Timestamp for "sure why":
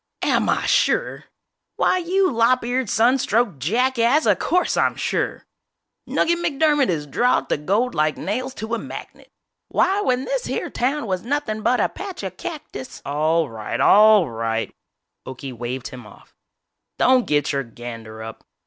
0.65-1.99